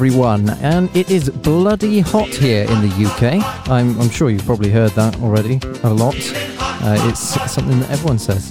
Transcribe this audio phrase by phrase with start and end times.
[0.00, 3.68] Everyone, and it is bloody hot here in the UK.
[3.68, 6.16] I'm, I'm sure you've probably heard that already a lot.
[6.82, 7.20] Uh, it's
[7.52, 8.50] something that everyone says.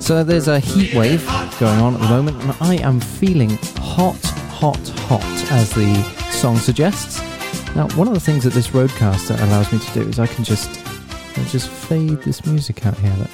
[0.00, 1.26] So there's a heat wave
[1.58, 4.76] going on at the moment, and I am feeling hot, hot,
[5.08, 5.94] hot, as the
[6.30, 7.20] song suggests.
[7.74, 10.44] Now, one of the things that this RodeCaster allows me to do is I can
[10.44, 10.68] just
[11.48, 13.16] just fade this music out here.
[13.16, 13.30] Look,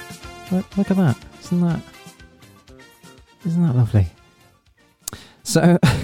[0.49, 1.17] look, look at that!
[1.41, 1.81] Isn't that
[3.45, 4.07] isn't that lovely?
[5.43, 5.77] So.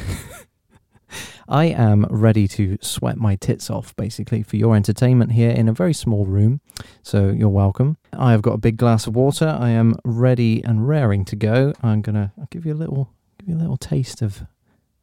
[1.50, 5.74] I am ready to sweat my tits off, basically, for your entertainment here in a
[5.74, 6.62] very small room.
[7.02, 7.98] So you're welcome.
[8.14, 9.58] I have got a big glass of water.
[9.60, 11.74] I am ready and raring to go.
[11.82, 14.44] I'm gonna I'll give you a little give you a little taste of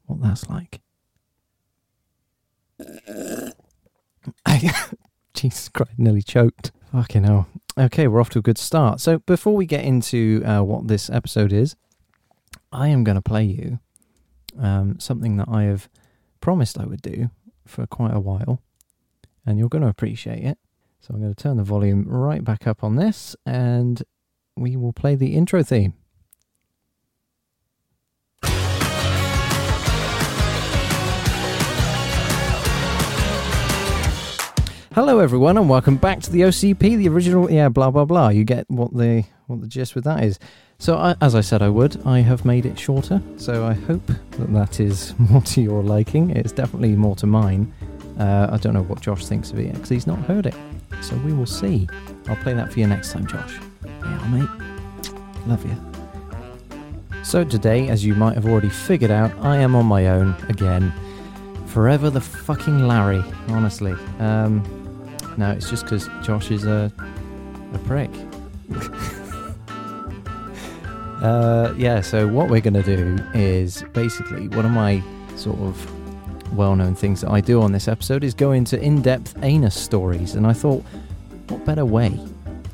[0.04, 0.80] what that's like.
[5.34, 6.70] Jesus Christ, nearly choked.
[6.92, 7.48] Fucking hell.
[7.76, 9.00] Okay, we're off to a good start.
[9.00, 11.74] So before we get into uh, what this episode is,
[12.70, 13.80] I am going to play you
[14.58, 15.88] um, something that I have
[16.40, 17.30] promised I would do
[17.66, 18.62] for quite a while,
[19.44, 20.58] and you're going to appreciate it.
[21.00, 24.02] So I'm going to turn the volume right back up on this, and
[24.56, 25.94] we will play the intro theme.
[34.96, 37.50] Hello, everyone, and welcome back to the OCP, the original.
[37.50, 38.30] Yeah, blah blah blah.
[38.30, 40.38] You get what the what the gist with that is.
[40.78, 43.22] So, I, as I said I would, I have made it shorter.
[43.38, 46.30] So, I hope that that is more to your liking.
[46.30, 47.72] It's definitely more to mine.
[48.18, 50.54] Uh, I don't know what Josh thinks of it because he's not heard it.
[51.00, 51.88] So, we will see.
[52.28, 53.58] I'll play that for you next time, Josh.
[53.84, 54.48] Yeah, mate.
[55.46, 55.76] Love you.
[57.24, 60.92] So, today, as you might have already figured out, I am on my own again.
[61.68, 63.92] Forever the fucking Larry, honestly.
[64.18, 64.62] Um,
[65.36, 66.92] no, it's just because Josh is a,
[67.72, 68.10] a prick.
[71.22, 75.02] Uh, yeah, so what we're going to do is basically one of my
[75.34, 79.00] sort of well known things that I do on this episode is go into in
[79.02, 80.34] depth anus stories.
[80.34, 80.84] And I thought,
[81.48, 82.20] what better way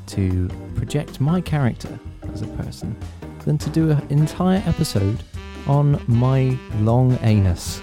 [0.07, 1.97] to project my character
[2.33, 2.97] as a person
[3.45, 5.23] than to do an entire episode
[5.67, 7.81] on my long anus?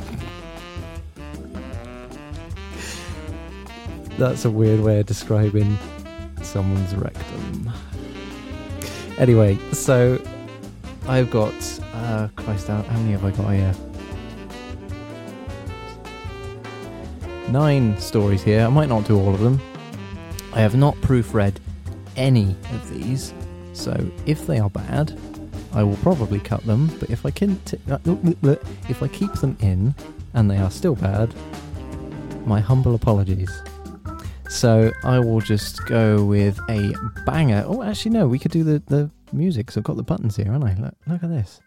[4.18, 5.78] That's a weird way of describing
[6.42, 7.72] someone's rectum.
[9.20, 10.18] Anyway, so
[11.06, 11.52] I've got
[11.92, 13.74] uh Christ how many have I got here?
[17.50, 18.64] Nine stories here.
[18.64, 19.60] I might not do all of them.
[20.54, 21.56] I have not proofread
[22.16, 23.34] any of these,
[23.74, 23.92] so
[24.24, 25.18] if they are bad,
[25.74, 26.86] I will probably cut them.
[26.98, 27.98] But if I can, t- uh,
[28.88, 29.94] if I keep them in
[30.32, 31.34] and they are still bad,
[32.46, 33.62] my humble apologies.
[34.50, 36.92] So I will just go with a
[37.24, 37.64] banger.
[37.66, 39.70] Oh, actually, no, we could do the, the music.
[39.70, 40.74] So I've got the buttons here, haven't I?
[40.74, 41.60] Look, look at this.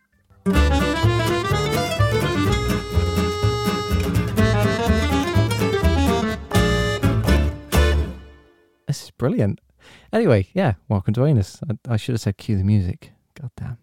[8.86, 9.62] This is brilliant.
[10.12, 11.60] Anyway, yeah, welcome to Anus.
[11.68, 13.14] I, I should have said cue the music.
[13.40, 13.78] God damn.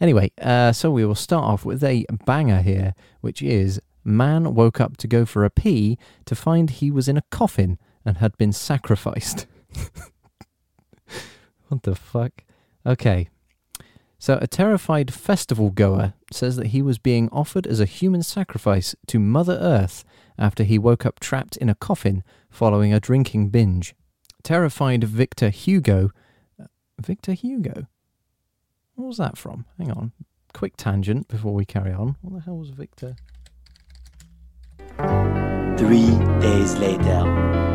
[0.00, 4.80] Anyway, uh, so we will start off with a banger here, which is Man woke
[4.80, 8.36] up to go for a pee to find he was in a coffin and had
[8.36, 9.46] been sacrificed.
[11.68, 12.44] what the fuck?
[12.86, 13.28] Okay.
[14.18, 18.94] So, a terrified festival goer says that he was being offered as a human sacrifice
[19.08, 20.04] to Mother Earth
[20.38, 23.94] after he woke up trapped in a coffin following a drinking binge.
[24.42, 26.10] Terrified Victor Hugo.
[26.60, 26.66] Uh,
[27.00, 27.86] Victor Hugo?
[28.94, 29.66] What was that from?
[29.78, 30.12] Hang on.
[30.52, 32.16] Quick tangent before we carry on.
[32.22, 33.16] What the hell was Victor?
[35.76, 37.22] Three days later.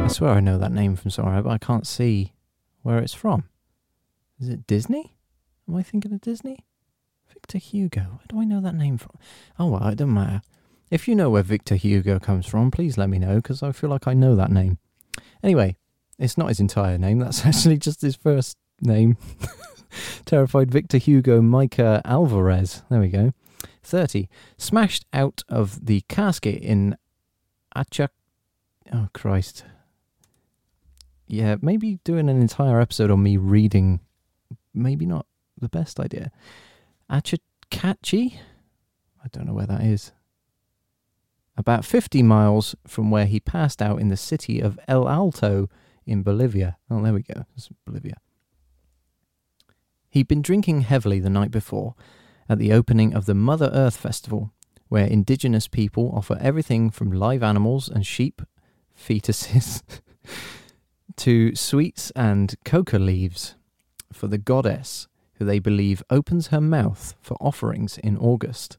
[0.06, 2.34] I swear I know that name from somewhere, but I can't see
[2.82, 3.44] where it's from.
[4.40, 5.18] Is it Disney?
[5.68, 6.66] Am I thinking of Disney?
[7.28, 8.02] Victor Hugo.
[8.02, 9.18] Where do I know that name from?
[9.60, 10.42] Oh, well, it doesn't matter.
[10.90, 13.90] If you know where Victor Hugo comes from, please let me know because I feel
[13.90, 14.78] like I know that name.
[15.44, 15.76] Anyway,
[16.18, 17.20] it's not his entire name.
[17.20, 19.18] That's actually just his first name.
[20.26, 22.82] Terrified Victor Hugo Micah Alvarez.
[22.90, 23.34] There we go.
[23.84, 24.30] 30.
[24.58, 26.96] Smashed out of the casket in
[27.76, 28.10] Achak.
[28.92, 29.64] Oh, Christ.
[31.28, 34.00] Yeah, maybe doing an entire episode on me reading,
[34.74, 35.28] maybe not
[35.60, 36.32] the best idea.
[37.10, 38.40] Achacachi?
[39.24, 40.12] I don't know where that is.
[41.56, 45.70] About 50 miles from where he passed out in the city of El Alto
[46.06, 46.78] in Bolivia.
[46.90, 47.46] Oh, there we go.
[47.56, 48.16] That's Bolivia.
[50.10, 51.96] He'd been drinking heavily the night before
[52.48, 54.52] at the opening of the Mother Earth Festival,
[54.90, 58.42] where indigenous people offer everything from live animals and sheep
[58.98, 59.82] fetuses
[61.16, 63.56] to sweets and coca leaves
[64.12, 68.78] for the goddess who they believe opens her mouth for offerings in August.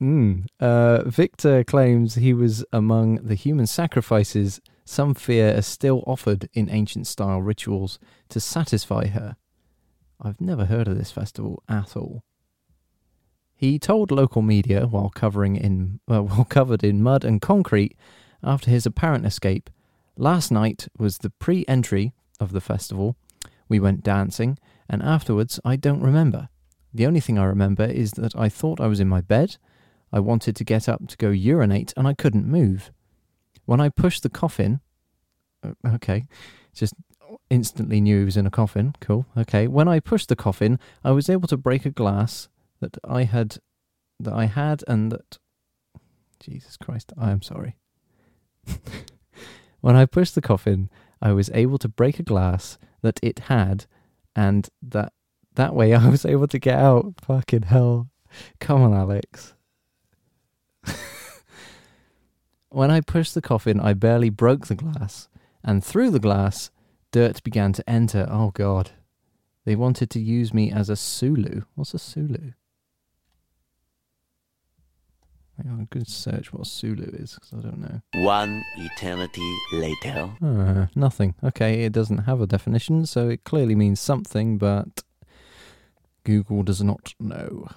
[0.00, 0.46] Mm.
[0.60, 6.68] Uh, Victor claims he was among the human sacrifices some fear are still offered in
[6.68, 7.98] ancient style rituals
[8.28, 9.36] to satisfy her.
[10.20, 12.22] I've never heard of this festival at all.
[13.56, 17.96] He told local media while covering in uh, while covered in mud and concrete
[18.42, 19.70] after his apparent escape.
[20.16, 23.16] Last night was the pre-entry of the festival.
[23.68, 24.58] We went dancing,
[24.88, 26.48] and afterwards I don't remember.
[26.92, 29.56] The only thing I remember is that I thought I was in my bed.
[30.12, 32.92] I wanted to get up to go urinate and I couldn't move.
[33.64, 34.80] When I pushed the coffin,
[35.64, 36.24] uh, okay,
[36.72, 36.94] just
[37.50, 38.94] instantly knew he was in a coffin.
[39.00, 39.26] Cool.
[39.36, 39.66] Okay.
[39.66, 42.48] When I pushed the coffin, I was able to break a glass
[42.92, 43.56] that I had,
[44.20, 45.38] that I had, and that.
[46.40, 47.76] Jesus Christ, I am sorry.
[49.80, 50.90] when I pushed the coffin,
[51.22, 53.86] I was able to break a glass that it had,
[54.36, 55.12] and that
[55.54, 57.14] that way I was able to get out.
[57.22, 58.10] Fucking hell.
[58.60, 59.54] Come on, Alex.
[62.68, 65.28] when I pushed the coffin, I barely broke the glass,
[65.62, 66.70] and through the glass,
[67.10, 68.26] dirt began to enter.
[68.28, 68.90] Oh, God.
[69.64, 71.64] They wanted to use me as a sullu.
[71.74, 72.52] What's a sullu?
[75.58, 78.00] I'm going to search what sullu is because I don't know.
[78.24, 80.30] One eternity later.
[80.42, 81.34] Uh, nothing.
[81.44, 85.02] Okay, it doesn't have a definition, so it clearly means something, but
[86.24, 87.68] Google does not know.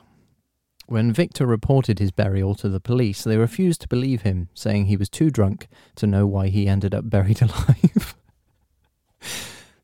[0.87, 4.95] When Victor reported his burial to the police, they refused to believe him, saying he
[4.97, 8.15] was too drunk to know why he ended up buried alive.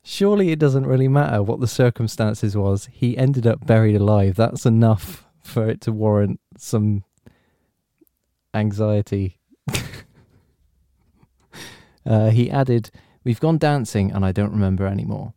[0.02, 2.88] Surely it doesn't really matter what the circumstances was.
[2.90, 4.36] He ended up buried alive.
[4.36, 7.04] That's enough for it to warrant some
[8.54, 9.38] anxiety.
[12.06, 12.90] uh, he added,
[13.24, 15.34] We've gone dancing and I don't remember anymore.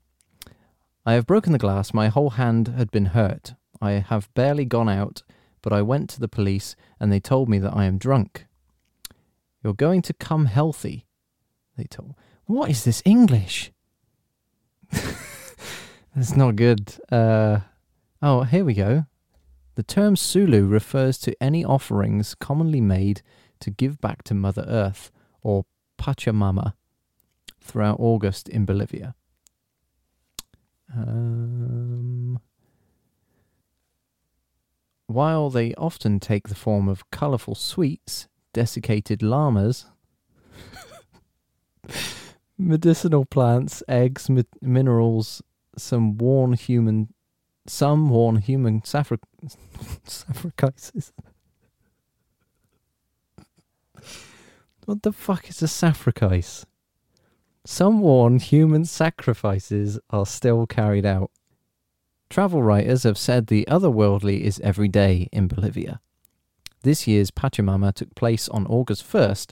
[1.05, 1.93] I have broken the glass.
[1.93, 3.53] My whole hand had been hurt.
[3.81, 5.23] I have barely gone out,
[5.61, 8.45] but I went to the police and they told me that I am drunk.
[9.63, 11.05] You're going to come healthy,
[11.77, 12.15] they told.
[12.45, 13.71] What is this English?
[14.91, 16.93] That's not good.
[17.11, 17.59] Uh,
[18.21, 19.05] oh, here we go.
[19.77, 23.21] The term sullu refers to any offerings commonly made
[23.59, 25.11] to give back to Mother Earth
[25.43, 25.65] or
[25.99, 26.73] Pachamama
[27.61, 29.13] throughout August in Bolivia.
[30.91, 32.39] Um,
[35.05, 39.85] while they often take the form of colourful sweets, desiccated llamas,
[42.57, 45.43] medicinal plants, eggs, mi- minerals,
[45.77, 47.13] some worn human,
[47.67, 48.81] some worn human
[49.47, 51.13] saffri- sacrifices.
[54.85, 56.65] what the fuck is a sacrifice?
[57.65, 61.31] Some warn human sacrifices are still carried out.
[62.29, 65.99] Travel writers have said the otherworldly is every day in Bolivia.
[66.83, 69.51] This year's Pachamama took place on August 1st,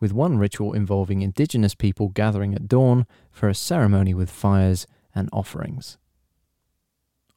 [0.00, 5.28] with one ritual involving indigenous people gathering at dawn for a ceremony with fires and
[5.32, 5.98] offerings.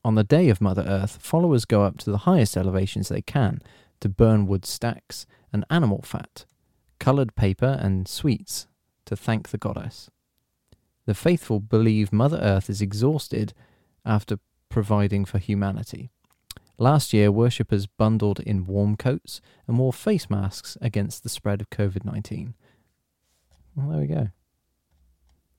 [0.05, 3.61] On the day of Mother Earth, followers go up to the highest elevations they can
[4.01, 6.45] to burn wood stacks and animal fat,
[6.99, 8.67] coloured paper, and sweets
[9.05, 10.09] to thank the goddess.
[11.05, 13.53] The faithful believe Mother Earth is exhausted
[14.05, 16.09] after providing for humanity.
[16.77, 21.69] Last year, worshippers bundled in warm coats and wore face masks against the spread of
[21.69, 22.55] COVID 19.
[23.75, 24.29] Well, there we go.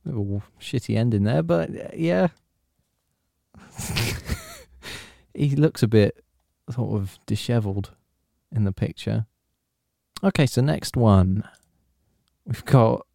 [0.07, 2.29] A shitty ending there, but uh, yeah.
[5.35, 6.25] he looks a bit
[6.71, 7.93] sort of dishevelled
[8.51, 9.27] in the picture.
[10.23, 11.45] Okay, so next one.
[12.47, 13.07] We've got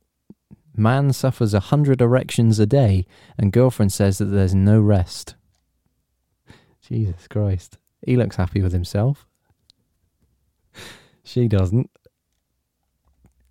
[0.75, 3.05] man suffers a hundred erections a day
[3.37, 5.35] and girlfriend says that there's no rest.
[6.81, 7.77] Jesus Christ.
[8.05, 9.27] He looks happy with himself.
[11.23, 11.91] She doesn't.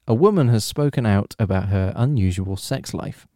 [0.07, 3.27] A woman has spoken out about her unusual sex life,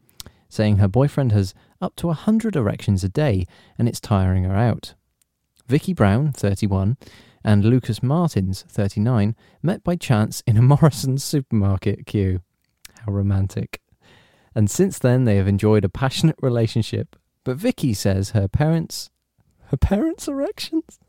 [0.52, 3.46] saying her boyfriend has up to a hundred erections a day
[3.78, 4.92] and it's tiring her out.
[5.66, 6.98] Vicky Brown, 31,
[7.42, 12.42] and Lucas Martins, 39, met by chance in a Morrison's supermarket queue.
[13.00, 13.80] How romantic.
[14.54, 17.16] And since then, they have enjoyed a passionate relationship.
[17.44, 19.08] But Vicky says her parents.
[19.68, 21.00] Her parents' erections?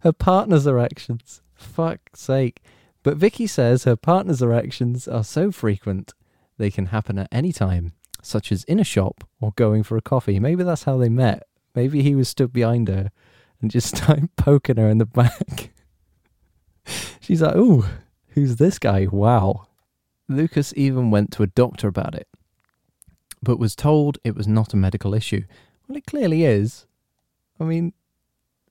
[0.00, 1.40] Her partner's erections.
[1.54, 2.60] Fuck's sake.
[3.04, 6.14] But Vicky says her partner's erections are so frequent
[6.58, 7.92] they can happen at any time,
[8.24, 10.40] such as in a shop or going for a coffee.
[10.40, 11.44] Maybe that's how they met.
[11.74, 13.10] Maybe he was stood behind her
[13.60, 15.72] and just started poking her in the back.
[17.20, 17.84] She's like, "Ooh,
[18.30, 19.06] who's this guy?
[19.06, 19.66] Wow."
[20.28, 22.28] Lucas even went to a doctor about it,
[23.42, 25.44] but was told it was not a medical issue.
[25.86, 26.86] Well, it clearly is.
[27.60, 27.92] I mean,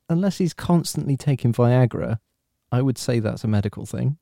[0.10, 2.19] unless he's constantly taking Viagra,
[2.72, 4.17] I would say that's a medical thing.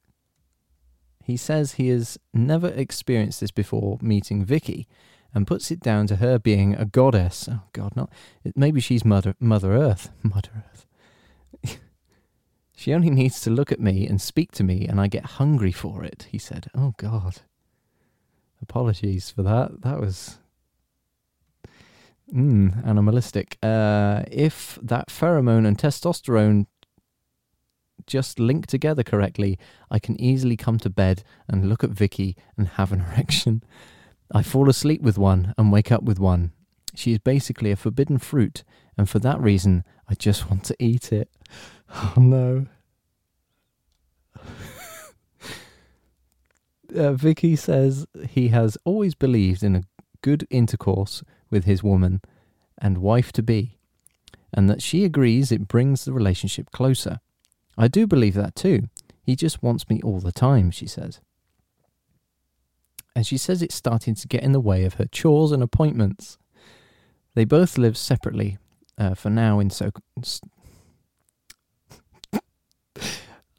[1.23, 4.87] He says he has never experienced this before meeting Vicky
[5.33, 7.47] and puts it down to her being a goddess.
[7.51, 8.09] Oh god, not
[8.55, 10.85] maybe she's mother mother earth, mother earth.
[12.75, 15.71] she only needs to look at me and speak to me and I get hungry
[15.71, 16.67] for it, he said.
[16.75, 17.41] Oh god.
[18.61, 19.81] Apologies for that.
[19.81, 20.37] That was
[22.33, 23.57] mm, animalistic.
[23.63, 26.67] Uh, if that pheromone and testosterone
[28.05, 29.57] just link together correctly,
[29.89, 33.63] I can easily come to bed and look at Vicky and have an erection.
[34.33, 36.51] I fall asleep with one and wake up with one.
[36.95, 38.63] She is basically a forbidden fruit,
[38.97, 41.29] and for that reason, I just want to eat it.
[41.93, 42.67] Oh no.
[46.95, 49.83] uh, Vicky says he has always believed in a
[50.21, 52.21] good intercourse with his woman
[52.77, 53.77] and wife to be,
[54.53, 57.19] and that she agrees it brings the relationship closer.
[57.77, 58.87] I do believe that too.
[59.21, 61.19] He just wants me all the time, she says.
[63.15, 66.39] And she says it's starting to get in the way of her chores and appointments.
[67.35, 68.57] They both live separately
[68.97, 69.91] uh, for now in so.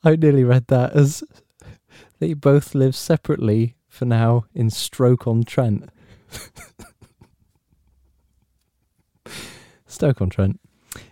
[0.05, 1.23] I nearly read that as
[2.19, 5.89] they both live separately for now in Stoke on Trent.
[9.87, 10.61] Stoke on Trent.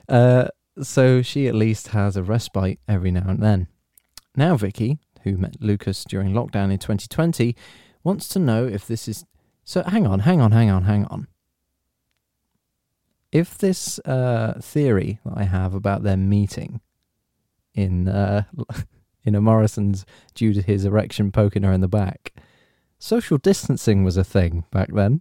[0.09, 0.49] Uh,
[0.83, 3.69] so she at least has a respite every now and then.
[4.35, 7.55] Now, Vicky, who met Lucas during lockdown in 2020,
[8.03, 9.25] wants to know if this is.
[9.65, 11.27] So, hang on, hang on, hang on, hang on.
[13.31, 16.81] If this uh, theory that I have about them meeting
[17.75, 18.45] in uh,
[19.25, 20.05] in a Morrison's
[20.35, 22.33] due to his erection poking her in the back,
[22.99, 25.21] social distancing was a thing back then.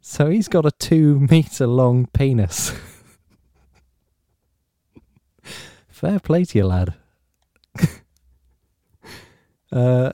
[0.00, 2.72] So he's got a two meter long penis.
[5.88, 6.94] Fair play to you, lad.
[9.72, 10.12] uh,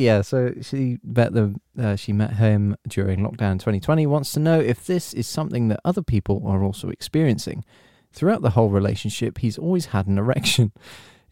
[0.00, 4.06] yeah, so she met the uh, she met him during lockdown 2020.
[4.06, 7.64] Wants to know if this is something that other people are also experiencing.
[8.12, 10.72] Throughout the whole relationship, he's always had an erection.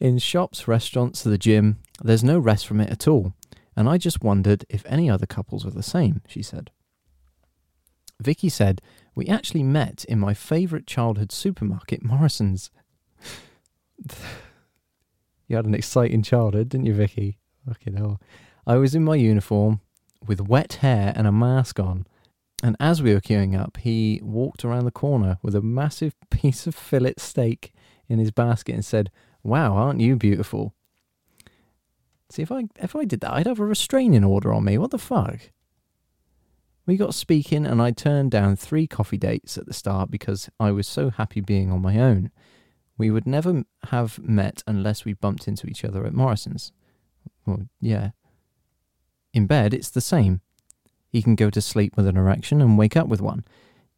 [0.00, 3.34] In shops, restaurants, the gym, there's no rest from it at all.
[3.74, 6.70] And I just wondered if any other couples were the same, she said.
[8.20, 8.80] Vicky said,
[9.14, 12.70] We actually met in my favourite childhood supermarket, Morrison's.
[15.48, 17.38] you had an exciting childhood, didn't you, Vicky?
[17.66, 18.20] Fucking hell.
[18.68, 19.80] I was in my uniform
[20.26, 22.06] with wet hair and a mask on.
[22.62, 26.66] And as we were queuing up, he walked around the corner with a massive piece
[26.66, 27.72] of fillet steak
[28.08, 29.10] in his basket and said,
[29.42, 30.74] Wow, aren't you beautiful?
[32.30, 34.76] See, if I if I did that, I'd have a restraining order on me.
[34.76, 35.50] What the fuck?
[36.84, 40.72] We got speaking, and I turned down three coffee dates at the start because I
[40.72, 42.30] was so happy being on my own.
[42.98, 46.72] We would never have met unless we bumped into each other at Morrison's.
[47.46, 48.10] Well, yeah.
[49.32, 50.40] In bed, it's the same.
[51.08, 53.44] He can go to sleep with an erection and wake up with one.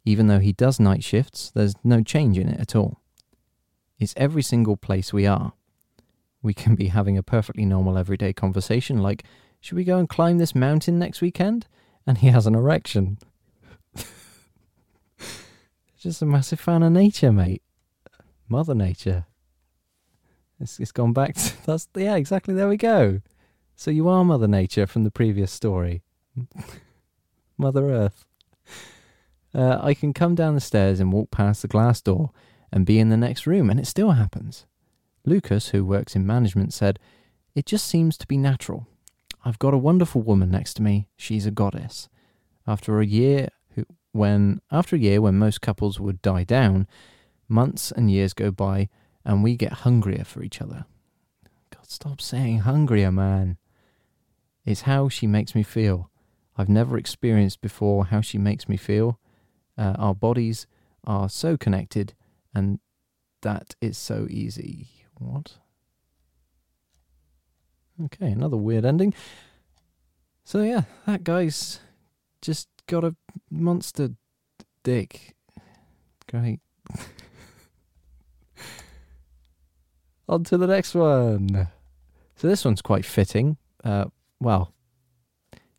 [0.04, 3.00] Even though he does night shifts, there's no change in it at all.
[3.98, 5.52] It's every single place we are.
[6.42, 9.24] We can be having a perfectly normal everyday conversation like,
[9.60, 11.66] should we go and climb this mountain next weekend?
[12.06, 13.18] And he has an erection.
[15.98, 17.62] Just a massive fan of nature, mate.
[18.48, 19.26] Mother Nature.
[20.58, 23.20] It's, it's gone back to that's yeah exactly there we go.
[23.80, 26.02] So you are Mother Nature from the previous story,
[27.56, 28.26] Mother Earth.
[29.54, 32.30] Uh, I can come down the stairs and walk past the glass door
[32.70, 34.66] and be in the next room, and it still happens.
[35.24, 36.98] Lucas, who works in management, said,
[37.54, 38.86] It just seems to be natural.
[39.46, 41.08] I've got a wonderful woman next to me.
[41.16, 42.10] She's a goddess.
[42.66, 43.48] After a year,
[44.12, 46.86] when after a year when most couples would die down,
[47.48, 48.90] Months and years go by,
[49.24, 50.84] and we get hungrier for each other.
[51.70, 53.56] God, stop saying hungrier, man.
[54.64, 56.10] It's how she makes me feel.
[56.56, 59.18] I've never experienced before how she makes me feel.
[59.78, 60.66] Uh, our bodies
[61.04, 62.14] are so connected,
[62.54, 62.80] and
[63.42, 64.88] that is so easy.
[65.18, 65.54] What?
[68.04, 69.14] Okay, another weird ending.
[70.44, 71.80] So, yeah, that guy's
[72.42, 73.14] just got a
[73.50, 74.10] monster
[74.82, 75.34] dick.
[76.30, 76.60] Great.
[80.28, 81.68] On to the next one.
[82.36, 83.56] So this one's quite fitting.
[83.82, 84.06] Uh,
[84.40, 84.72] well,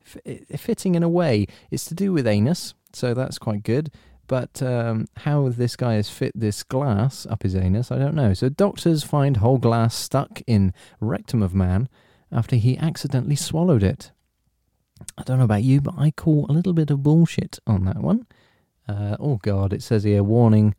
[0.06, 1.48] f- fitting in a way.
[1.70, 3.92] It's to do with anus, so that's quite good.
[4.28, 8.34] But um, how this guy has fit this glass up his anus, I don't know.
[8.34, 11.90] So doctors find whole glass stuck in rectum of man
[12.32, 14.12] after he accidentally swallowed it.
[15.18, 17.98] I don't know about you, but I call a little bit of bullshit on that
[17.98, 18.26] one.
[18.88, 20.76] Uh, oh God, it says here, warning,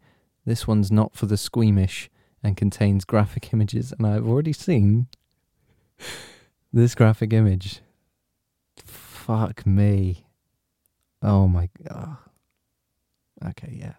[0.47, 2.09] this one's not for the squeamish.
[2.43, 3.93] and contains graphic images.
[3.93, 5.07] And I've already seen
[6.73, 7.81] this graphic image.
[8.85, 10.27] Fuck me.
[11.23, 12.17] Oh my god.
[13.45, 13.49] Ah.
[13.49, 13.95] Okay, yeah.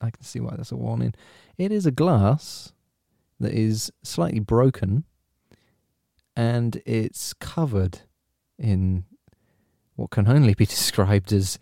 [0.00, 1.14] I can see why that's a warning.
[1.58, 2.72] It is a glass
[3.40, 5.04] that is slightly broken
[6.36, 8.00] and it's covered
[8.58, 9.04] in
[9.96, 11.58] what can only be described as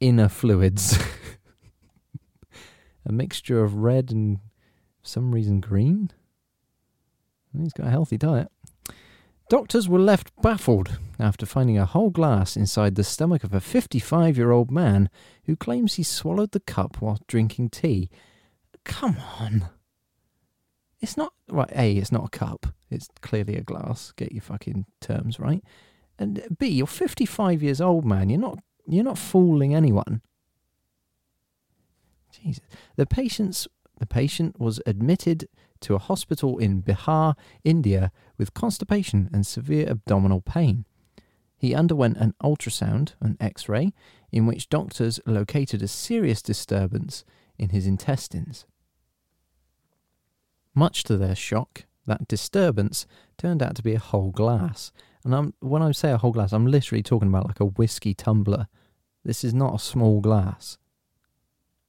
[0.00, 0.98] inner fluids.
[3.06, 4.38] a mixture of red and
[5.02, 6.10] for some reason green.
[7.56, 8.48] He's got a healthy diet.
[9.48, 14.36] Doctors were left baffled after finding a whole glass inside the stomach of a 55
[14.36, 15.08] year old man
[15.44, 18.10] who claims he swallowed the cup while drinking tea.
[18.84, 19.68] Come on.
[21.00, 22.66] It's not, right, A, it's not a cup.
[22.90, 24.12] It's clearly a glass.
[24.12, 25.62] Get your fucking terms right.
[26.18, 28.30] And uh, B, you're 55 years old, man.
[28.30, 30.22] You're not, you're not fooling anyone.
[32.32, 32.64] Jesus.
[32.96, 35.48] The patient's the patient was admitted
[35.80, 40.84] to a hospital in Bihar, India, with constipation and severe abdominal pain.
[41.56, 43.92] He underwent an ultrasound, an x ray,
[44.30, 47.24] in which doctors located a serious disturbance
[47.58, 48.66] in his intestines.
[50.74, 53.06] Much to their shock, that disturbance
[53.38, 54.92] turned out to be a whole glass.
[55.24, 58.14] And I'm, when I say a whole glass, I'm literally talking about like a whiskey
[58.14, 58.68] tumbler.
[59.24, 60.78] This is not a small glass.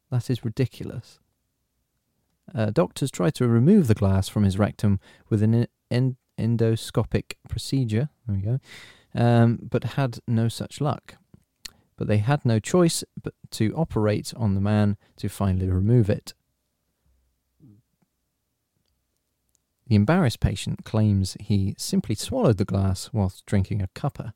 [0.09, 1.19] That is ridiculous.
[2.53, 4.99] Uh, doctors tried to remove the glass from his rectum
[5.29, 8.09] with an en- endoscopic procedure.
[8.27, 8.59] There we go.
[9.15, 11.15] Um, but had no such luck.
[11.97, 16.33] But they had no choice but to operate on the man to finally remove it.
[19.87, 24.33] The embarrassed patient claims he simply swallowed the glass whilst drinking a cuppa,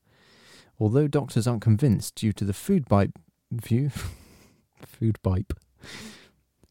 [0.80, 3.20] although doctors aren't convinced due to the food pipe
[3.52, 3.92] view
[4.86, 5.54] food pipe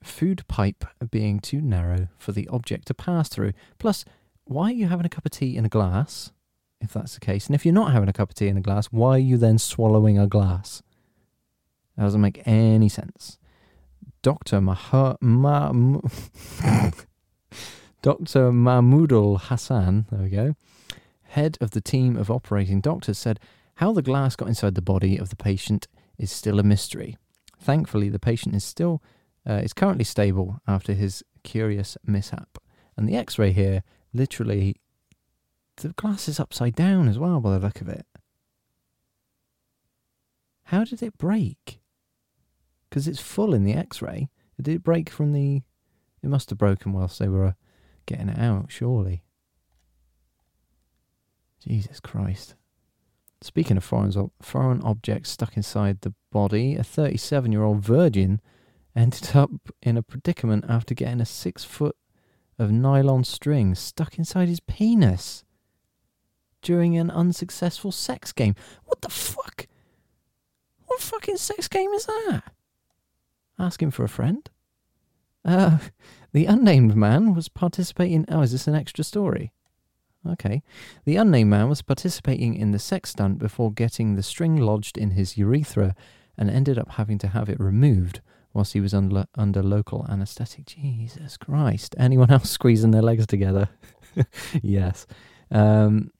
[0.02, 3.52] food pipe being too narrow for the object to pass through.
[3.78, 4.04] Plus,
[4.44, 6.32] why are you having a cup of tea in a glass,
[6.80, 7.46] if that's the case?
[7.46, 9.36] And if you're not having a cup of tea in a glass, why are you
[9.36, 10.82] then swallowing a glass?
[11.96, 13.38] That doesn't make any sense.
[14.22, 14.60] Dr.
[14.60, 15.72] Maha, Ma,
[18.02, 18.50] Dr.
[18.50, 20.54] Mahmoudul Hassan, there we go,
[21.24, 23.38] head of the team of operating doctors, said
[23.76, 27.16] how the glass got inside the body of the patient is still a mystery.
[27.58, 29.02] Thankfully, the patient is still
[29.48, 32.58] uh, is currently stable after his curious mishap.
[32.96, 34.76] And the X-ray here, literally,
[35.76, 38.06] the glass is upside down as well by the look of it.
[40.64, 41.80] How did it break?
[42.88, 44.28] Because it's full in the X-ray.
[44.56, 45.62] Did it break from the?
[46.22, 47.54] It must have broken whilst they were
[48.04, 49.22] getting it out, surely.
[51.66, 52.54] Jesus Christ.
[53.42, 58.40] Speaking of foreign, foreign objects stuck inside the body, a 37 year old virgin
[58.94, 59.50] ended up
[59.82, 61.96] in a predicament after getting a six foot
[62.58, 65.44] of nylon string stuck inside his penis
[66.62, 68.54] during an unsuccessful sex game.
[68.84, 69.66] What the fuck?
[70.86, 72.42] What fucking sex game is that?
[73.58, 74.48] Asking for a friend?
[75.44, 75.78] Uh,
[76.32, 78.26] the unnamed man was participating.
[78.28, 79.52] Oh, is this an extra story?
[80.28, 80.62] Okay.
[81.04, 85.12] The unnamed man was participating in the sex stunt before getting the string lodged in
[85.12, 85.94] his urethra
[86.36, 88.20] and ended up having to have it removed
[88.52, 90.66] whilst he was under, under local anaesthetic.
[90.66, 91.94] Jesus Christ.
[91.98, 93.68] Anyone else squeezing their legs together?
[94.62, 95.06] yes.
[95.50, 96.10] Um,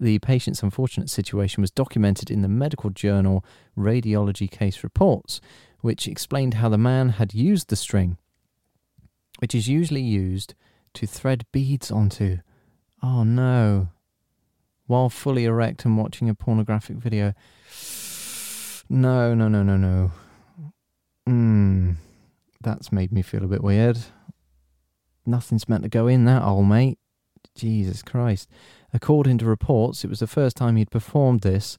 [0.00, 3.44] the patient's unfortunate situation was documented in the medical journal
[3.76, 5.40] Radiology Case Reports,
[5.80, 8.16] which explained how the man had used the string,
[9.38, 10.54] which is usually used
[10.94, 12.38] to thread beads onto.
[13.02, 13.88] Oh no.
[14.86, 17.34] While fully erect and watching a pornographic video.
[18.88, 20.12] No, no, no, no, no.
[21.28, 21.90] Hmm.
[22.62, 23.98] That's made me feel a bit weird.
[25.26, 26.98] Nothing's meant to go in that hole, mate.
[27.54, 28.48] Jesus Christ.
[28.94, 31.76] According to reports, it was the first time he'd performed this.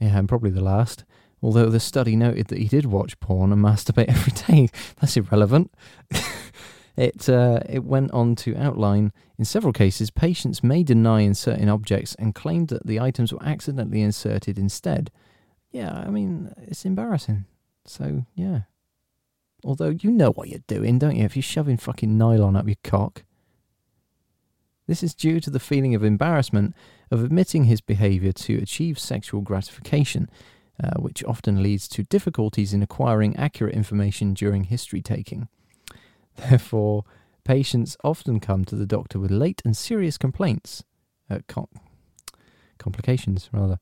[0.00, 1.04] Yeah, and probably the last.
[1.42, 4.70] Although the study noted that he did watch porn and masturbate every day.
[4.98, 5.74] That's irrelevant.
[6.96, 12.14] it uh, it went on to outline in several cases patients may deny inserting objects
[12.14, 15.10] and claimed that the items were accidentally inserted instead.
[15.70, 17.44] Yeah, I mean it's embarrassing.
[17.84, 18.60] So yeah.
[19.66, 21.24] Although you know what you're doing, don't you?
[21.24, 23.24] If you're shoving fucking nylon up your cock.
[24.86, 26.74] This is due to the feeling of embarrassment
[27.10, 30.30] of admitting his behaviour to achieve sexual gratification,
[30.82, 35.48] uh, which often leads to difficulties in acquiring accurate information during history taking.
[36.36, 37.04] Therefore,
[37.42, 40.84] patients often come to the doctor with late and serious complaints,
[41.28, 41.68] uh, com-
[42.78, 43.78] complications rather.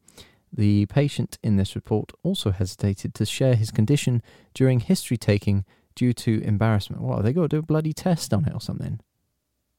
[0.57, 4.23] The patient in this report also hesitated to share his condition
[4.55, 5.64] during history taking
[5.97, 7.03] due to embarrassment.
[7.03, 9.01] What, are they got to do a bloody test on it or something?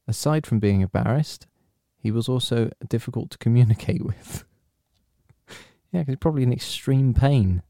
[0.05, 1.47] Aside from being embarrassed,
[1.97, 4.43] he was also difficult to communicate with.
[5.91, 7.61] yeah, because he's probably in extreme pain.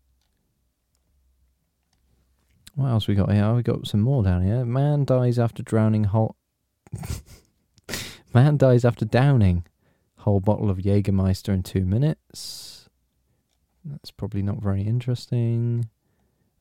[2.74, 3.46] What else we got here?
[3.46, 4.66] Oh, we got some more down here.
[4.66, 6.36] Man dies after drowning whole.
[8.34, 9.66] Man dies after downing
[10.18, 12.75] whole bottle of Jägermeister in two minutes.
[13.86, 15.90] That's probably not very interesting.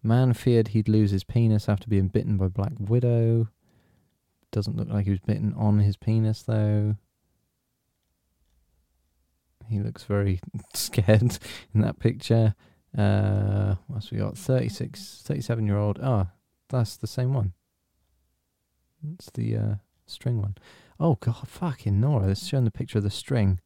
[0.02, 3.48] Man feared he'd lose his penis after being bitten by Black Widow.
[4.52, 6.96] Doesn't look like he was bitten on his penis though.
[9.68, 10.40] He looks very
[10.74, 11.38] scared
[11.74, 12.54] in that picture.
[12.96, 14.36] Uh, what else we got?
[14.36, 15.98] 36, 37 year old.
[16.02, 16.28] Oh,
[16.68, 17.54] that's the same one.
[19.14, 19.74] It's the uh,
[20.06, 20.56] string one.
[21.00, 22.28] Oh, God, fucking Nora.
[22.28, 23.60] It's showing the picture of the string.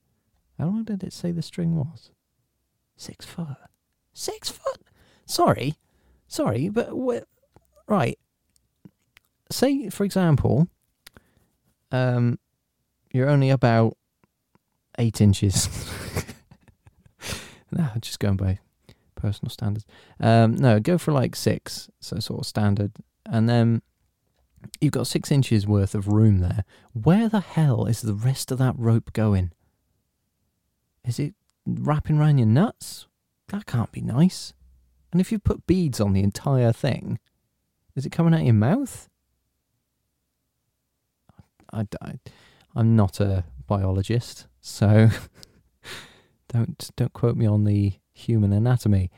[0.59, 2.11] How long did it say the string was?
[2.99, 3.47] Six foot.
[4.13, 4.83] Six foot?
[5.25, 5.77] Sorry.
[6.27, 6.91] Sorry, but
[7.87, 8.19] right.
[9.51, 10.69] Say, for example,
[11.93, 12.41] um,
[13.13, 13.97] you're only about
[14.99, 15.69] eight inches.
[17.71, 18.59] no, just going by
[19.15, 19.87] personal standards.
[20.19, 22.93] Um, no, go for like six, so sort of standard,
[23.25, 23.81] and then
[24.81, 26.65] you've got six inches worth of room there.
[26.93, 29.53] Where the hell is the rest of that rope going?
[31.05, 31.35] Is it
[31.69, 33.07] wrapping around your nuts?
[33.49, 34.53] That can't be nice.
[35.13, 37.19] And if you put beads on the entire thing,
[37.95, 39.09] is it coming out your mouth?
[41.73, 42.15] I, I,
[42.75, 45.09] I'm not a biologist, so
[46.49, 49.11] don't don't quote me on the human anatomy.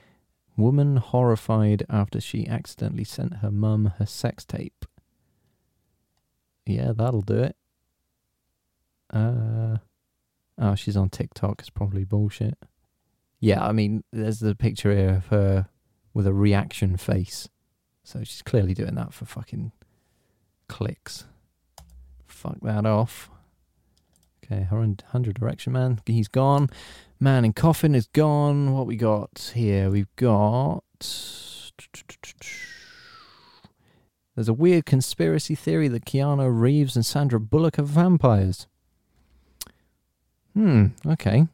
[0.57, 4.85] Woman horrified after she accidentally sent her mum her sex tape.
[6.67, 7.57] Yeah, that'll do it.
[9.13, 9.79] Uh,
[10.61, 11.61] oh, she's on TikTok.
[11.61, 12.57] It's probably bullshit.
[13.41, 15.69] Yeah, I mean, there's the picture here of her
[16.13, 17.49] with a reaction face.
[18.05, 19.73] So she's clearly doing that for fucking
[20.69, 21.25] clicks.
[22.27, 23.31] Fuck that off.
[24.45, 26.69] Okay, Hundred Direction Man, he's gone.
[27.19, 28.73] Man in Coffin is gone.
[28.73, 29.91] What we got here?
[29.91, 30.83] We've got.
[34.35, 38.67] There's a weird conspiracy theory that Keanu Reeves and Sandra Bullock are vampires.
[40.55, 41.47] Hmm, okay.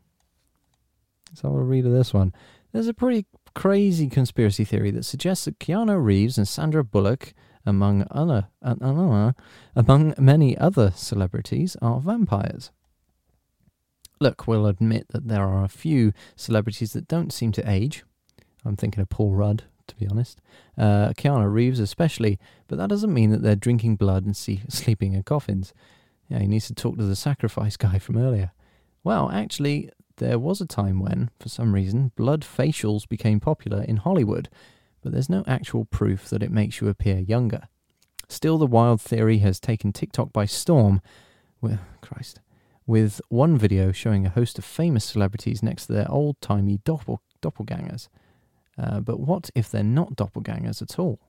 [1.30, 2.32] Let's have a read of this one.
[2.72, 8.06] There's a pretty crazy conspiracy theory that suggests that Keanu Reeves and Sandra Bullock, among
[8.10, 9.32] other, uh,
[9.74, 12.70] among many other celebrities, are vampires.
[14.20, 18.04] Look, we'll admit that there are a few celebrities that don't seem to age.
[18.64, 20.40] I'm thinking of Paul Rudd, to be honest.
[20.78, 25.12] Uh, Keanu Reeves, especially, but that doesn't mean that they're drinking blood and see- sleeping
[25.12, 25.74] in coffins.
[26.28, 28.52] Yeah, he needs to talk to the sacrifice guy from earlier.
[29.06, 33.98] Well, actually, there was a time when, for some reason, blood facials became popular in
[33.98, 34.48] Hollywood,
[35.00, 37.68] but there's no actual proof that it makes you appear younger.
[38.28, 41.00] Still, the wild theory has taken TikTok by storm.
[41.60, 42.40] Well, Christ.
[42.84, 47.20] With one video showing a host of famous celebrities next to their old timey doppel-
[47.40, 48.08] doppelgangers.
[48.76, 51.20] Uh, but what if they're not doppelgangers at all?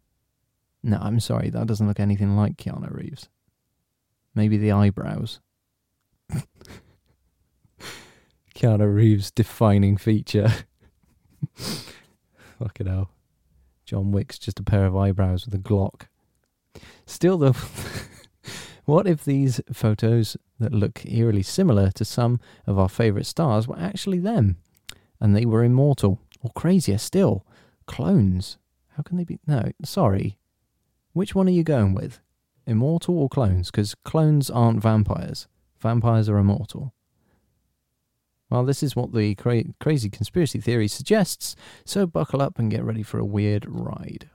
[0.81, 3.29] No, I'm sorry, that doesn't look anything like Keanu Reeves.
[4.33, 5.41] Maybe the eyebrows.
[8.57, 10.51] Keanu Reeves' defining feature.
[11.53, 13.11] Fucking hell.
[13.85, 16.07] John Wick's just a pair of eyebrows with a Glock.
[17.05, 17.53] Still, though,
[18.85, 23.77] what if these photos that look eerily similar to some of our favourite stars were
[23.77, 24.57] actually them?
[25.21, 26.19] And they were immortal?
[26.41, 27.45] Or crazier still,
[27.85, 28.57] clones?
[28.95, 29.37] How can they be?
[29.45, 30.39] No, sorry.
[31.13, 32.21] Which one are you going with?
[32.65, 33.69] Immortal or clones?
[33.69, 35.47] Because clones aren't vampires.
[35.79, 36.95] Vampires are immortal.
[38.49, 41.55] Well, this is what the cra- crazy conspiracy theory suggests,
[41.85, 44.29] so buckle up and get ready for a weird ride.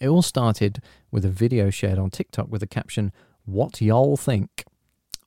[0.00, 3.12] It all started with a video shared on TikTok with the caption,
[3.44, 4.64] What Y'all Think?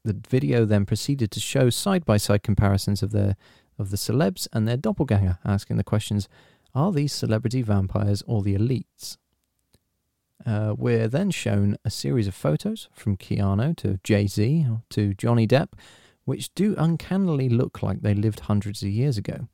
[0.03, 3.35] The video then proceeded to show side by side comparisons of their
[3.79, 6.27] of the celebs and their doppelganger, asking the questions,
[6.73, 9.17] Are these celebrity vampires or the elites?
[10.45, 15.47] Uh, we're then shown a series of photos from Keanu to Jay Z to Johnny
[15.47, 15.69] Depp
[16.27, 19.47] which do uncannily look like they lived hundreds of years ago.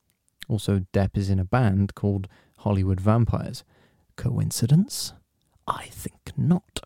[0.49, 3.63] Also, Depp is in a band called Hollywood Vampires.
[4.15, 5.13] Coincidence?
[5.67, 6.79] I think not.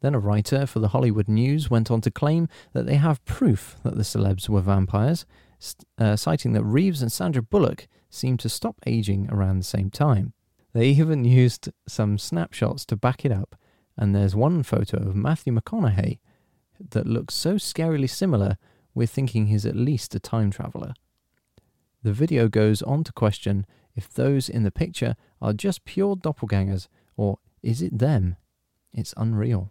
[0.00, 3.76] Then a writer for the Hollywood News went on to claim that they have proof
[3.82, 5.26] that the celebs were vampires,
[5.98, 10.32] uh, citing that Reeves and Sandra Bullock seemed to stop aging around the same time.
[10.72, 13.56] They even used some snapshots to back it up,
[13.94, 16.18] and there's one photo of Matthew McConaughey
[16.92, 18.56] that looks so scarily similar
[18.96, 20.94] we're thinking he's at least a time traveller.
[22.02, 26.88] The video goes on to question if those in the picture are just pure doppelgangers
[27.14, 28.36] or is it them?
[28.94, 29.70] It's unreal.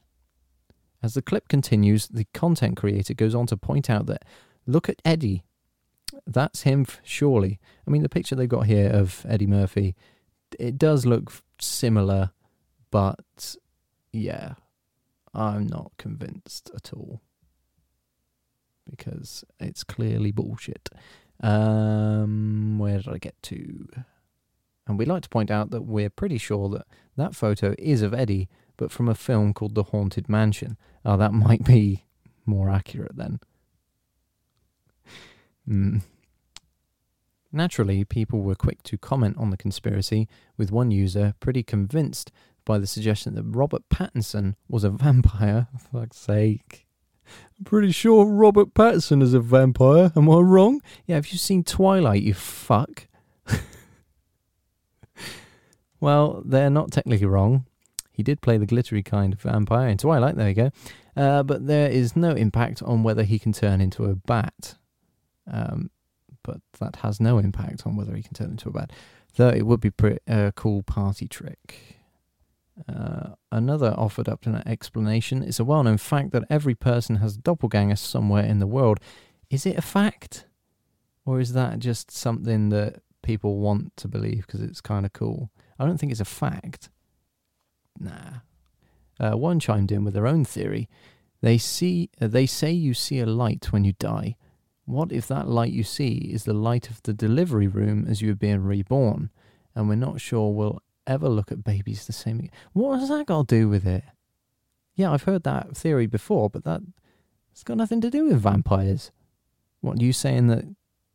[1.01, 4.23] As the clip continues, the content creator goes on to point out that
[4.67, 5.43] look at Eddie.
[6.27, 7.59] That's him, surely.
[7.87, 9.95] I mean, the picture they've got here of Eddie Murphy,
[10.59, 12.29] it does look similar,
[12.91, 13.55] but
[14.13, 14.53] yeah,
[15.33, 17.21] I'm not convinced at all
[18.89, 20.89] because it's clearly bullshit.
[21.41, 23.87] Um, where did I get to?
[24.87, 26.85] And we'd like to point out that we're pretty sure that
[27.17, 30.77] that photo is of Eddie, but from a film called The Haunted Mansion.
[31.03, 32.05] Oh, that might be
[32.45, 33.39] more accurate then.
[35.67, 35.97] Hmm.
[37.51, 42.31] Naturally, people were quick to comment on the conspiracy, with one user pretty convinced
[42.65, 45.67] by the suggestion that Robert Pattinson was a vampire.
[45.71, 46.84] For fuck's sake.
[47.57, 50.11] I'm pretty sure Robert Pattinson is a vampire.
[50.15, 50.81] Am I wrong?
[51.05, 53.07] Yeah, have you seen Twilight, you fuck?
[55.99, 57.65] well, they're not technically wrong.
[58.11, 60.71] He did play the glittery kind of vampire in Twilight, there you go.
[61.15, 64.75] Uh, but there is no impact on whether he can turn into a bat.
[65.51, 65.91] Um,
[66.43, 68.91] but that has no impact on whether he can turn into a bat.
[69.35, 71.94] Though it would be a uh, cool party trick.
[72.89, 77.35] Uh, another offered up an explanation is a well known fact that every person has
[77.35, 78.99] a doppelganger somewhere in the world.
[79.49, 80.45] Is it a fact?
[81.25, 85.49] Or is that just something that people want to believe because it's kind of cool?
[85.79, 86.89] I don't think it's a fact.
[87.99, 88.41] Nah.
[89.19, 90.89] Uh, one chimed in with their own theory.
[91.41, 94.35] They see, uh, they say you see a light when you die.
[94.85, 98.31] What if that light you see is the light of the delivery room as you
[98.31, 99.31] are being reborn,
[99.73, 102.49] and we're not sure we'll ever look at babies the same?
[102.73, 104.03] What has that got to do with it?
[104.95, 106.81] Yeah, I've heard that theory before, but that
[107.51, 109.11] it's got nothing to do with vampires.
[109.81, 110.65] What are you saying that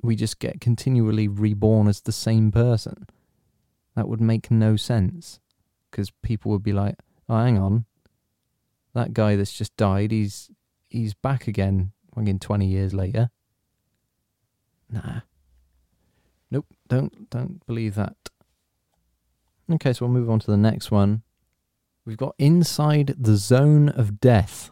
[0.03, 3.07] we just get continually reborn as the same person?
[3.97, 5.41] That would make no sense,
[5.91, 6.97] because people would be like,
[7.29, 7.87] "Oh, hang on,
[8.95, 10.51] that guy that's just died, he's
[10.89, 13.31] he's back again, again twenty years later."
[14.89, 15.21] Nah.
[16.51, 18.17] Nope, don't don't believe that.
[19.73, 21.23] Okay, so we'll move on to the next one.
[22.05, 24.71] We've got Inside the Zone of Death,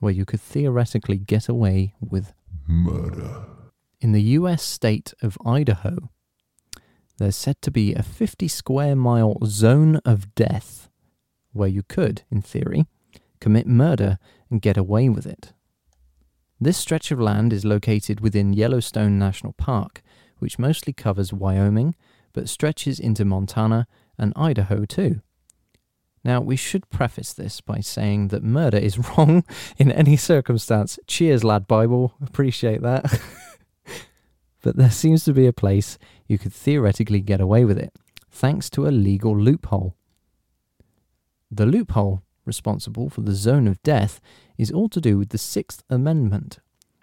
[0.00, 2.32] where you could theoretically get away with
[2.66, 3.44] Murder.
[4.00, 6.10] in the US state of Idaho.
[7.18, 10.88] There's said to be a 50 square mile zone of death
[11.52, 12.86] where you could, in theory,
[13.40, 14.18] commit murder
[14.50, 15.52] and get away with it.
[16.58, 20.02] This stretch of land is located within Yellowstone National Park,
[20.38, 21.94] which mostly covers Wyoming
[22.32, 23.86] but stretches into Montana
[24.20, 25.22] and Idaho too.
[26.22, 29.42] Now, we should preface this by saying that murder is wrong
[29.78, 30.98] in any circumstance.
[31.06, 32.12] Cheers, LADbible.
[32.22, 33.20] Appreciate that.
[34.62, 37.94] but there seems to be a place you could theoretically get away with it,
[38.30, 39.96] thanks to a legal loophole.
[41.50, 44.20] The loophole responsible for the zone of death
[44.58, 46.58] is all to do with the Sixth Amendment,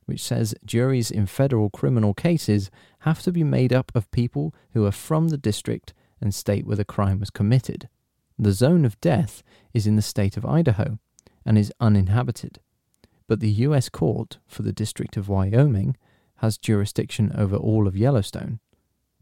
[0.06, 4.86] which says juries in federal criminal cases have to be made up of people who
[4.86, 7.90] are from the district and state where the crime was committed.
[8.38, 11.00] The zone of death is in the state of Idaho
[11.46, 12.60] and is uninhabited,
[13.28, 13.90] but the U.S.
[13.90, 15.98] Court for the District of Wyoming
[16.38, 18.60] has jurisdiction over all of Yellowstone.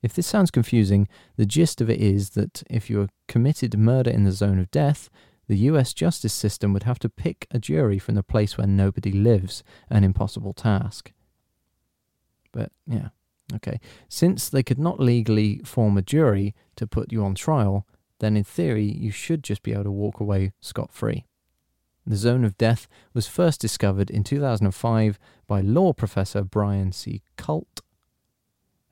[0.02, 4.24] If this sounds confusing, the gist of it is that if you committed murder in
[4.24, 5.10] the zone of death,
[5.48, 9.12] the US justice system would have to pick a jury from the place where nobody
[9.12, 11.12] lives, an impossible task.
[12.52, 13.10] But yeah,
[13.54, 13.80] okay.
[14.10, 17.86] Since they could not legally form a jury to put you on trial,
[18.20, 21.26] then in theory you should just be able to walk away scot free.
[22.08, 27.24] The zone of death was first discovered in 2005 by law professor Brian C.
[27.36, 27.82] Kalt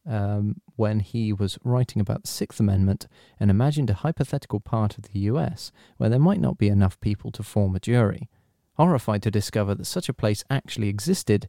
[0.05, 3.07] um, when he was writing about the Sixth Amendment
[3.39, 7.31] and imagined a hypothetical part of the US where there might not be enough people
[7.31, 8.29] to form a jury.
[8.77, 11.47] Horrified to discover that such a place actually existed,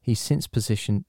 [0.00, 1.04] he since positioned,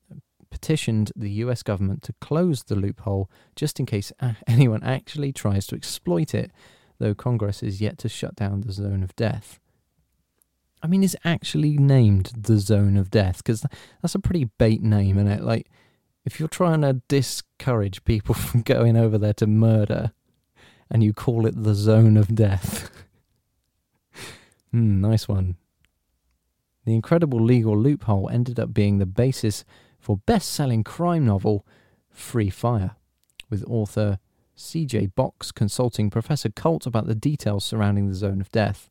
[0.54, 4.14] petitioned the US government to close the loophole just in case
[4.48, 6.52] anyone actually tries to exploit it,
[7.00, 9.60] though Congress is yet to shut down the zone of death.
[10.84, 13.66] I mean, it's actually named the zone of death because
[14.02, 15.42] that's a pretty bait name, isn't it?
[15.42, 15.72] Like,
[16.24, 20.12] if you're trying to discourage people from going over there to murder
[20.92, 22.90] and you call it the zone of death.
[24.72, 25.58] Hmm, nice one.
[26.86, 29.64] The incredible legal loophole ended up being the basis
[30.04, 31.66] for best selling crime novel
[32.10, 32.98] Free Fire,
[33.50, 34.20] with author
[34.58, 38.90] CJ Box consulting Professor Kalt about the details surrounding the zone of death.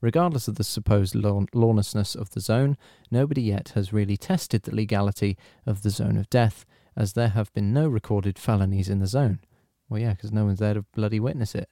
[0.00, 2.78] Regardless of the supposed law- lawlessness of the zone,
[3.10, 6.64] nobody yet has really tested the legality of the zone of death,
[6.96, 9.40] as there have been no recorded felonies in the zone.
[9.90, 11.68] Well, yeah, because no one's there to bloody witness it.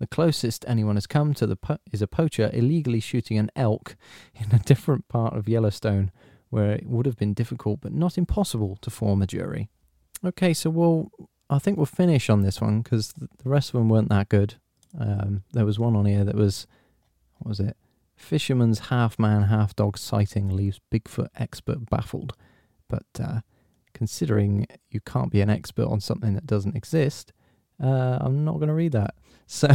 [0.00, 3.96] The closest anyone has come to the po- is a poacher illegally shooting an elk
[4.34, 6.10] in a different part of Yellowstone,
[6.50, 9.68] where it would have been difficult but not impossible to form a jury.
[10.24, 11.10] Okay, so we'll.
[11.48, 14.54] I think we'll finish on this one because the rest of them weren't that good.
[14.98, 16.66] Um, there was one on here that was,
[17.38, 17.76] what was it?
[18.16, 22.34] Fisherman's half man, half dog sighting leaves Bigfoot expert baffled.
[22.88, 23.40] But uh,
[23.92, 27.32] considering you can't be an expert on something that doesn't exist,
[27.82, 29.14] uh, I'm not going to read that.
[29.46, 29.68] So,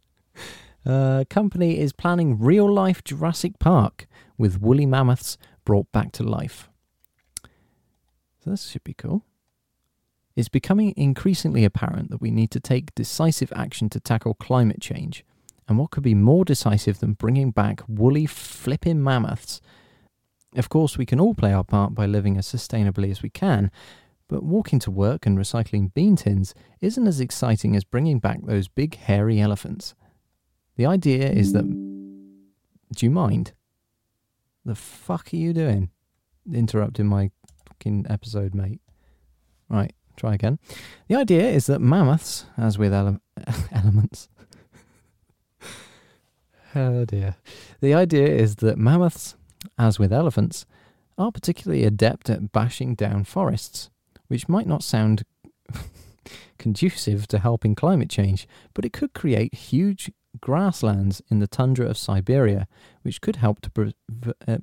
[0.86, 4.06] uh, company is planning real life Jurassic Park
[4.36, 5.36] with woolly mammoths
[5.68, 6.70] brought back to life.
[8.42, 9.22] So, this should be cool.
[10.34, 15.26] It's becoming increasingly apparent that we need to take decisive action to tackle climate change.
[15.68, 19.60] And what could be more decisive than bringing back woolly flipping mammoths?
[20.56, 23.70] Of course, we can all play our part by living as sustainably as we can,
[24.26, 28.68] but walking to work and recycling bean tins isn't as exciting as bringing back those
[28.68, 29.94] big hairy elephants.
[30.76, 31.66] The idea is that.
[31.66, 33.52] Do you mind?
[34.68, 35.88] The fuck are you doing?
[36.52, 37.30] Interrupting my
[37.66, 38.82] fucking episode, mate.
[39.70, 40.58] Right, try again.
[41.08, 43.22] The idea is that mammoths, as with ele-
[43.72, 44.28] elements.
[46.74, 47.36] oh dear.
[47.80, 49.36] The idea is that mammoths,
[49.78, 50.66] as with elephants,
[51.16, 53.88] are particularly adept at bashing down forests
[54.26, 55.24] which might not sound
[56.58, 61.98] conducive to helping climate change, but it could create huge grasslands in the tundra of
[61.98, 62.66] Siberia,
[63.02, 63.94] which could help to pre-
[64.46, 64.58] uh,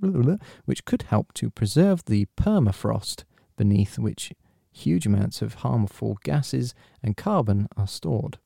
[0.65, 3.23] which could help to preserve the permafrost
[3.57, 4.33] beneath which
[4.71, 8.37] huge amounts of harmful gases and carbon are stored.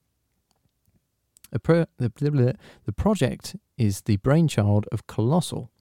[1.64, 2.56] Pro- the,
[2.86, 5.72] the project is the brainchild of Colossal.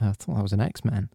[0.00, 1.10] I thought that was an X-Man.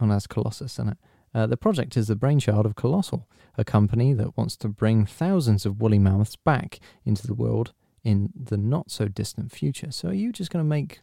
[0.00, 0.98] Oh, that's Colossus, isn't it?
[1.34, 5.66] Uh, the project is the brainchild of Colossal, a company that wants to bring thousands
[5.66, 7.72] of woolly mammoths back into the world
[8.04, 9.90] in the not so distant future.
[9.90, 11.00] So, are you just going to make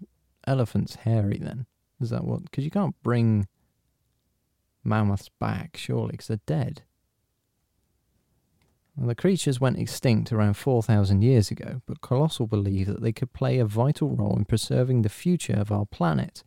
[0.47, 1.65] elephants hairy then?
[1.99, 2.43] Is that what?
[2.43, 3.47] Because you can't bring
[4.83, 6.83] mammoths back, surely, because they're dead.
[8.95, 13.33] Well, the creatures went extinct around 4,000 years ago, but Colossal believe that they could
[13.33, 16.43] play a vital role in preserving the future of our planet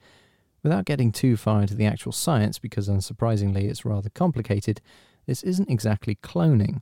[0.65, 4.81] Without getting too far into the actual science, because unsurprisingly it's rather complicated,
[5.27, 6.81] this isn't exactly cloning.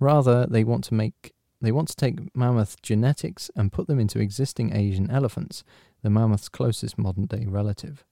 [0.00, 4.18] Rather, they want to make they want to take mammoth genetics and put them into
[4.18, 5.62] existing Asian elephants,
[6.02, 8.02] the mammoth's closest modern day relative.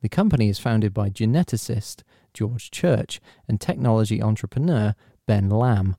[0.00, 4.94] The company is founded by geneticist George Church and technology entrepreneur
[5.26, 5.96] Ben Lamb,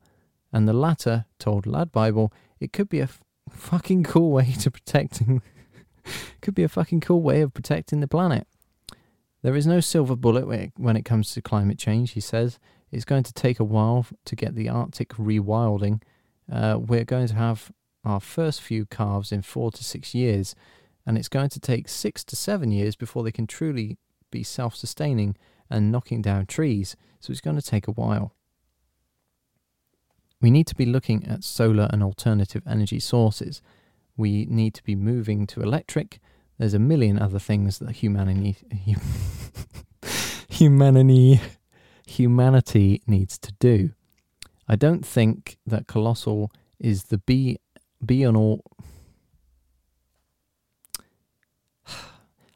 [0.52, 5.44] and the latter told LADbible it could be a f- fucking cool way to protecting
[6.42, 8.48] could be a fucking cool way of protecting the planet.
[9.46, 12.58] There is no silver bullet when it comes to climate change, he says.
[12.92, 16.02] It's going to take a while to get the Arctic rewilding.
[16.52, 17.72] Uh, we're going to have
[18.04, 20.56] our first few calves in four to six years,
[21.06, 24.00] and it's going to take six to seven years before they can truly
[24.32, 25.38] be self sustaining
[25.70, 28.34] and knocking down trees, so it's going to take a while.
[30.42, 33.62] We need to be looking at solar and alternative energy sources.
[34.18, 36.20] We need to be moving to electric
[36.58, 38.56] there's a million other things that humanity
[40.50, 41.42] humanity
[42.06, 43.92] humanity needs to do.
[44.68, 47.58] I don't think that Colossal is the be
[48.06, 48.64] be on all.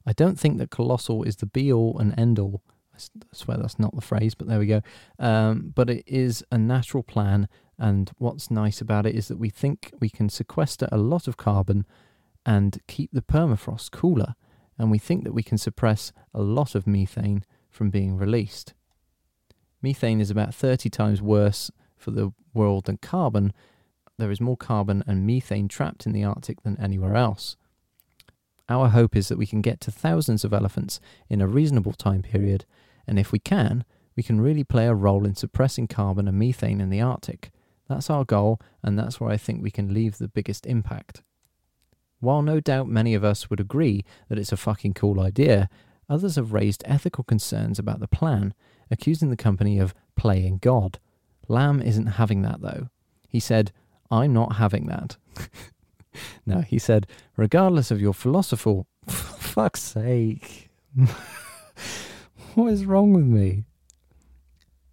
[0.05, 2.63] I don't think that Colossal is the be all and end all.
[2.93, 2.99] I
[3.31, 4.81] swear that's not the phrase, but there we go.
[5.17, 9.49] Um, but it is a natural plan, and what's nice about it is that we
[9.49, 11.85] think we can sequester a lot of carbon
[12.45, 14.35] and keep the permafrost cooler,
[14.77, 18.73] and we think that we can suppress a lot of methane from being released.
[19.81, 23.53] Methane is about 30 times worse for the world than carbon.
[24.17, 27.55] There is more carbon and methane trapped in the Arctic than anywhere else.
[28.67, 32.21] Our hope is that we can get to thousands of elephants in a reasonable time
[32.21, 32.65] period,
[33.07, 33.83] and if we can,
[34.15, 37.51] we can really play a role in suppressing carbon and methane in the Arctic.
[37.87, 41.23] That's our goal, and that's where I think we can leave the biggest impact.
[42.19, 45.69] While no doubt many of us would agree that it's a fucking cool idea,
[46.09, 48.53] others have raised ethical concerns about the plan,
[48.91, 50.99] accusing the company of playing God.
[51.47, 52.89] Lamb isn't having that though.
[53.27, 53.71] He said,
[54.11, 55.17] I'm not having that.
[56.45, 57.07] no, he said,
[57.37, 58.87] regardless of your philosophical.
[59.07, 60.69] fuck's sake.
[62.55, 63.65] what is wrong with me?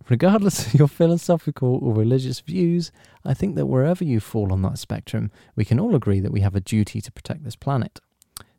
[0.08, 2.92] Regardless of your philosophical or religious views,
[3.24, 6.42] I think that wherever you fall on that spectrum, we can all agree that we
[6.42, 7.98] have a duty to protect this planet.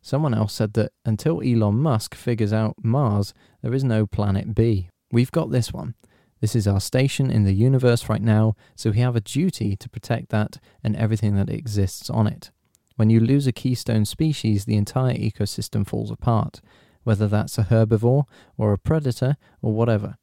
[0.01, 4.89] Someone else said that until Elon Musk figures out Mars, there is no planet B.
[5.09, 5.95] We've got this one.
[6.41, 9.89] This is our station in the universe right now, so we have a duty to
[9.89, 12.51] protect that and everything that exists on it.
[12.97, 16.59] When you lose a keystone species, the entire ecosystem falls apart,
[17.03, 18.25] whether that's a herbivore
[18.57, 20.17] or a predator or whatever.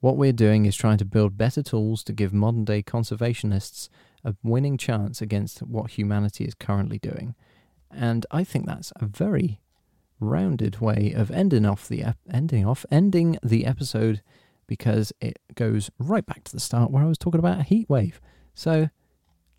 [0.00, 3.88] What we're doing is trying to build better tools to give modern day conservationists
[4.24, 7.34] a winning chance against what humanity is currently doing.
[7.90, 9.60] And I think that's a very
[10.18, 14.22] rounded way of ending off the ep- ending off ending the episode
[14.66, 17.88] because it goes right back to the start where I was talking about a heat
[17.88, 18.20] wave.
[18.54, 18.90] So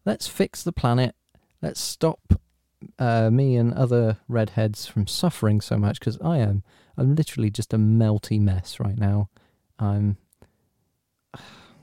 [0.05, 1.15] let's fix the planet.
[1.61, 2.39] Let's stop
[2.97, 6.63] uh, me and other redheads from suffering so much because I am
[6.97, 9.29] I'm literally just a melty mess right now.
[9.77, 10.17] I'm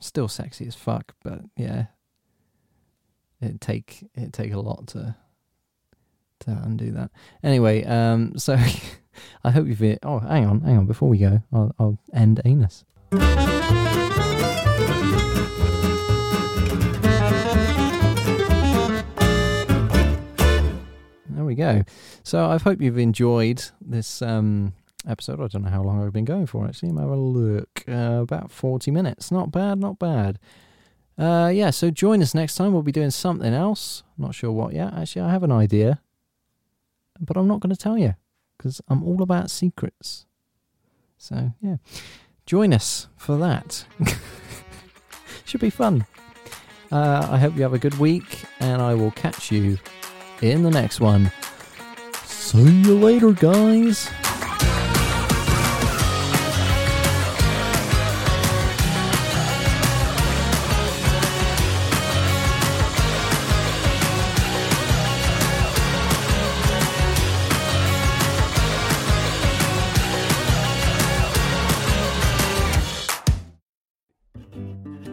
[0.01, 1.86] still sexy as fuck, but yeah,
[3.40, 5.14] it take it take a lot to
[6.40, 7.11] to undo that.
[7.42, 8.57] Anyway, um, so
[9.44, 9.80] I hope you've.
[9.80, 10.86] been- Oh, hang on, hang on.
[10.86, 12.84] Before we go, I'll, I'll end anus.
[21.30, 21.82] There we go.
[22.22, 24.72] So I hope you've enjoyed this um,
[25.09, 25.40] episode.
[25.40, 26.66] I don't know how long I've been going for.
[26.66, 27.84] Actually, have a look.
[27.88, 29.30] Uh, about forty minutes.
[29.30, 29.78] Not bad.
[29.78, 30.38] Not bad.
[31.16, 31.70] Uh, yeah.
[31.70, 32.72] So join us next time.
[32.72, 34.02] We'll be doing something else.
[34.16, 34.92] Not sure what yet.
[34.94, 36.00] Actually, I have an idea,
[37.20, 38.14] but I'm not going to tell you
[38.56, 40.26] because I'm all about secrets.
[41.16, 41.76] So yeah,
[42.46, 43.84] join us for that.
[45.44, 46.06] Should be fun.
[46.90, 49.78] Uh, I hope you have a good week, and I will catch you
[50.40, 51.30] in the next one.
[52.24, 54.11] See you later, guys.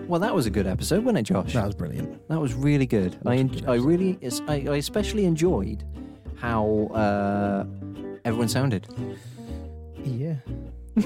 [0.08, 1.53] Well, that was a good episode, wasn't it, Josh?
[1.53, 2.28] That was brilliant.
[2.30, 3.18] That was really good.
[3.26, 5.84] I, en- I really, I, I especially enjoyed
[6.36, 7.66] how uh,
[8.24, 8.88] everyone sounded.
[10.03, 10.36] Yeah.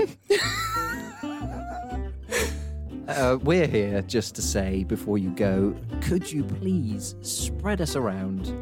[3.09, 8.53] Uh, we're here just to say before you go, could you please spread us around?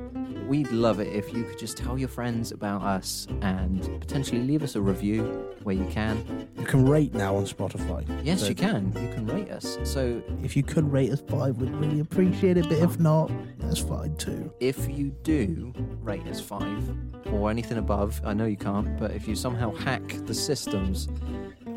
[0.47, 4.63] We'd love it if you could just tell your friends about us and potentially leave
[4.63, 6.47] us a review where you can.
[6.57, 8.07] You can rate now on Spotify.
[8.23, 8.85] Yes, So you can.
[8.93, 9.77] You can rate us.
[9.83, 12.69] So If you could rate us five, we'd really appreciate it.
[12.69, 14.49] But if not, that's fine too.
[14.61, 16.89] if you do rate us five
[17.33, 21.09] or anything above, I know you can't, but if you somehow hack the systems,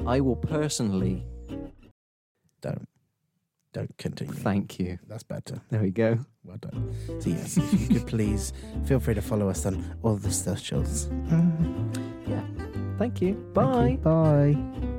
[0.07, 1.25] I will personally
[2.61, 2.87] Don't.
[3.73, 4.33] Don't continue.
[4.35, 4.99] thank you.
[5.09, 5.61] That's better.
[5.71, 6.19] There we go.
[6.45, 6.95] Well done.
[7.21, 8.53] So yes, if you could please
[8.85, 11.09] feel free to follow us on all the socials.
[11.29, 11.43] Yeah.
[13.01, 13.33] Thank you.
[13.55, 13.89] Thank Bye.
[13.93, 13.97] you.
[13.97, 14.97] Bye.